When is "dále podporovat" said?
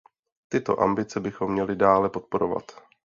1.75-2.71